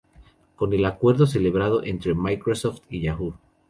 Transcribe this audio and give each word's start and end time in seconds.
Con 0.55 0.73
el 0.73 0.83
acuerdo 0.85 1.27
celebrado 1.27 1.83
entre 1.83 2.15
Microsoft 2.15 2.81
y 2.89 3.01
Yahoo! 3.01 3.35